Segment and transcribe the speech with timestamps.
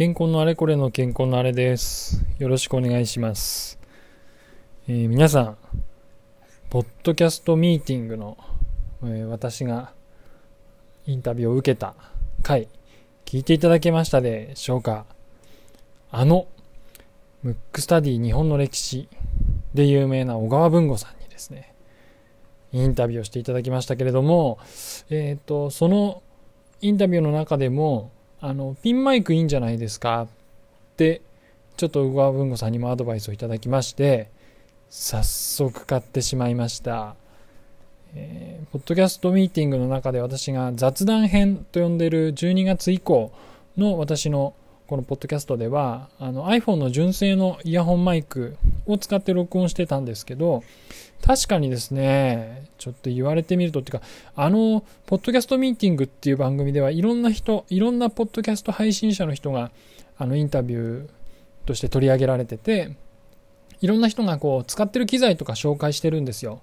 [0.00, 2.24] 健康のあれこれの健康のあれです。
[2.38, 3.78] よろしくお願いします。
[4.88, 5.58] えー、皆さん、
[6.70, 8.38] ポッドキャストミーティングの、
[9.02, 9.92] えー、私が
[11.04, 11.94] インタビューを受けた
[12.42, 12.68] 回、
[13.26, 15.04] 聞いていただけましたでしょうか
[16.10, 16.46] あの、
[17.42, 19.06] ムックスタディ日本の歴史
[19.74, 21.74] で有名な小川文吾さんにですね、
[22.72, 24.58] インタビューをしていただきましたけれども、
[25.10, 26.22] えっ、ー、と、その
[26.80, 28.12] インタビューの中でも、
[28.42, 30.22] あの、ピンマイクいいんじゃないですか？
[30.22, 30.28] っ
[30.96, 31.20] て、
[31.76, 34.28] ちょっと小川文吾さんにもアドバイスをいただきまして、
[34.88, 37.14] 早速買ってしまいました。
[38.14, 43.30] えー、ポッドキャストミーティングの中で私が雑談編と呼んでいる12月以降
[43.76, 44.54] の私の
[44.90, 50.64] このポッドキャストではあの iPhone の純正のイヤホンマイクを使って録音してたんですけど
[51.24, 59.70] 確かにですねちょっと言われてみるとっていうかあのポッドキャストミーティングっていう番組ではいろんな人いろんなポッドキャスト配信者の人が
[60.18, 61.08] あのインタビュー
[61.66, 62.96] として取り上げられてて
[63.80, 66.62] いろんな人がこう使ってる機材とか紹介してるんですよ。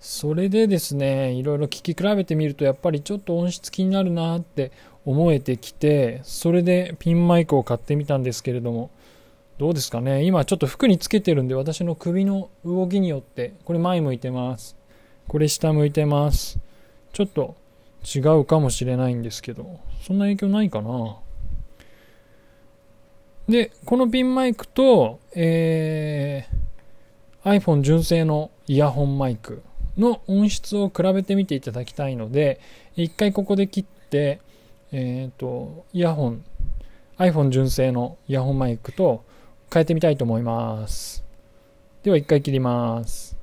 [0.00, 4.70] それでですねいろいろ聞き比べてみるとやっぱりちょっと音質気になるなって
[5.08, 8.90] 思えてきてそれでピンマイクを買ってみたんですけれども
[9.56, 10.22] どうですかね？
[10.24, 14.76] 今ちょっと服につけてるんで私の首の動きによってこれ前向いてます。
[15.26, 16.58] これ下向いてます。
[17.12, 17.56] ちょっと
[18.04, 21.16] 違うかもしれないんですけどそんな影響ないかな？
[23.48, 29.62] でこのピンマイクと、えー、iPhone 純正のイヤホンマイク
[29.96, 32.60] の音質を比べてみていただきたいので
[32.94, 34.40] 一回ここで切って
[34.90, 36.44] えっ、ー、と、イヤホン、
[37.18, 39.24] iPhone 純正のイヤホンマイクと
[39.72, 41.24] 変えてみたいと思います。
[42.02, 43.36] では一回切ります。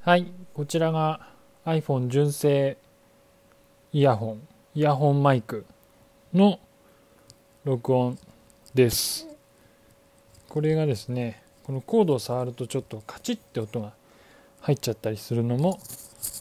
[0.00, 1.28] はい、こちらが
[1.64, 2.78] iPhone 純正
[3.92, 5.66] イヤホン、イヤホンマイク
[6.32, 6.58] の
[7.64, 8.18] 録音
[8.72, 9.28] です。
[10.48, 13.92] これがですね、このコードを触るとちょっとカチッって音が
[14.62, 15.78] 入っちゃったりするのも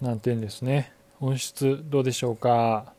[0.01, 0.94] 難点ですね。
[1.21, 2.93] 音質どうでしょうか？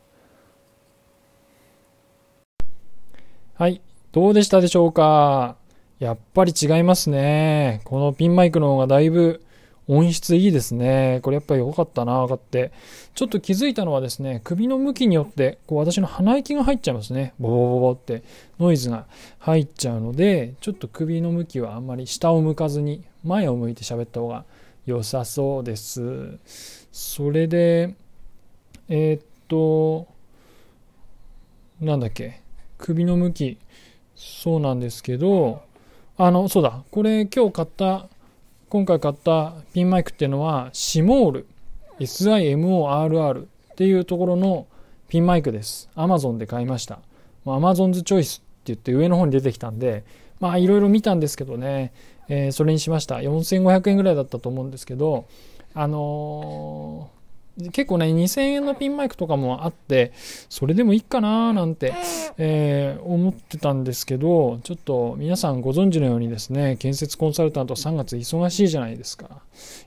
[3.55, 3.81] はい
[4.13, 5.57] どうでしたでしょうか？
[5.99, 9.43] やっぱり違いますねこのピンマイクの方がだいぶ
[9.87, 11.19] 音質いいですね。
[11.23, 12.71] これやっぱり良かったな、分かって。
[13.15, 17.33] ちょっと気づいたのはですね、首の向きによって、こう私の鼻息が入っちゃいますね。
[17.37, 18.23] ボボボボって
[18.61, 19.07] ノイズが
[19.39, 24.45] 入っちゃうので、ちょっと首の向きはあんまり下を向かずに、前を向いて喋った方が
[24.85, 26.37] 良さそうです。
[26.93, 27.93] それで、
[28.89, 30.07] えー、っと、
[31.79, 32.41] なんだっけ、
[32.77, 33.57] 首の向き、
[34.15, 35.63] そうなんですけど、
[36.17, 38.07] あの、そうだ、これ今日買った、
[38.69, 41.47] 今回買ったピンマイクっていうのは、シモール、
[41.99, 43.45] SIMORR っ
[43.75, 44.67] ていうところの
[45.07, 45.89] ピンマイクです。
[45.95, 46.99] Amazon で買いました。
[47.45, 50.03] Amazon's Choice って言って上の方に出てきたんで、
[50.39, 51.93] まあいろいろ見たんですけどね、
[52.29, 53.15] えー、それにしました。
[53.17, 55.25] 4500円ぐらいだったと思うんですけど、
[55.73, 57.09] あの
[57.71, 60.11] 結構ね、2000円のピンマイクとかもあって、
[60.49, 61.93] それでもいいかななんて、
[62.37, 69.43] えー、思ってたんですけど、ちょっと皆さんご存知のようにですね、建設コンサルタント3月忙しいじゃないですか。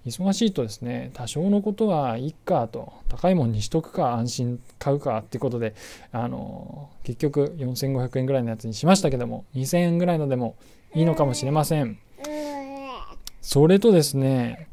[0.07, 5.75] 忙しいとですね、多少のことはいいかと、高いもんにしとくか、安心買うかってことで、
[6.13, 10.55] あの、結局4500円ぐらいのやつにしましたけども、2000円ぐらいのでも
[10.95, 11.99] いいのかもしれません。
[13.41, 14.69] それとですね、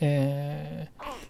[0.00, 1.26] えー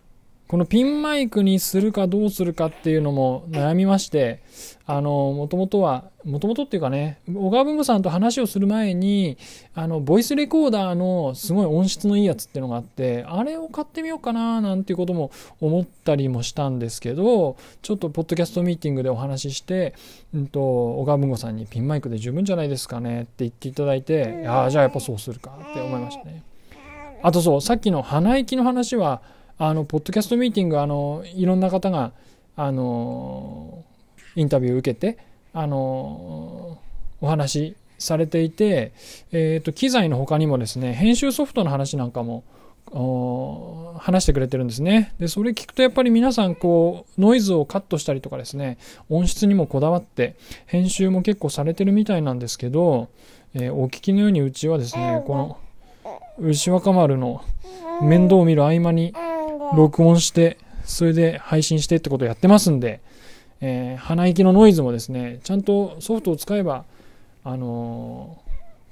[0.48, 4.42] このピンマイクにするかどうするかっていうのも悩みまして、
[4.86, 9.38] あの、もともとは、もともとっていうかね、小川文吾さんと話をする前に、
[9.74, 19.94] あの、ボイスレコーダーのすごい音質のいいやつっていうのがあって、あれを買ってみようかななんていうことも思ったりもしたんですけど、ちょっとポッドキャストミーティングでお話しして、
[20.32, 26.44] うんと、小川文吾さんにピンマイクで十分じゃないですかねって言っていただいて、ああ、じゃあやっぱそうするかって思いましたね。
[27.20, 29.22] あとそう、さっきの鼻息の話は、
[29.58, 32.12] あのポッドキャストミーティングあのいろんな方が
[32.56, 33.84] あの
[34.34, 35.18] インタビューを受けて
[35.52, 36.78] あの
[37.20, 38.92] お話しされていて、
[39.32, 42.44] えーと、機材の他にもですね編集ソフトの話なんかも
[43.98, 45.12] 話してくれてるんですね。
[45.18, 48.78] で、それ聞くとやっぱり皆さんこうノイズをカットしたりとかですね、
[49.08, 50.36] 音質にもこだわって
[50.66, 53.08] 編集も結構されてるみたいなんですけど、
[53.54, 55.58] えー、お聞きのようにうちはですね、この
[56.38, 57.42] 牛若丸の
[58.02, 59.12] 面倒を見る合間に
[59.74, 63.00] 録音して、それで配信してってことをやってますんで、
[63.60, 66.84] えー、鼻息のノイズもですね、ちゃんとソフトを使えば、
[67.42, 68.38] あの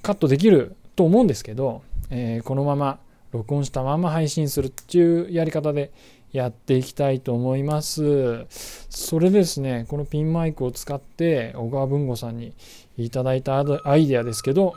[0.03, 2.99] ー、カットできると思うんですけど、えー、このまま
[3.33, 5.93] 録音したまま配信するっていうやり方で
[6.33, 8.47] やっていきたいと思います。
[8.91, 12.53] それですね、このピンマイクを使って小川文吾さんに
[12.97, 14.75] いただいたアイデアですけど、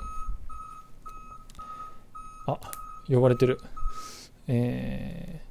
[2.48, 2.60] あ、
[3.08, 3.60] 呼ばれてる。
[4.48, 5.47] えー、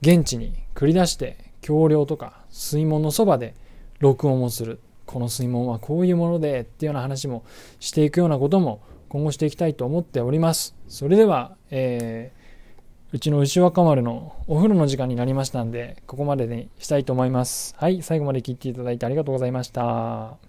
[0.00, 3.54] 現地に繰り出して橋梁とか水門のそばで
[3.98, 4.80] 録音をする。
[5.04, 7.44] この水門はこういうものでっていうような話も
[7.78, 10.74] していくようなことも今後していきたいと思っております。
[10.88, 12.46] それでは、えー
[13.12, 17.74] うちの牛若丸のお風呂の時間になりましたんで、ここまでにしたいと思います。
[17.78, 20.45] はい、最後まで聞いていただいてありがとうございました。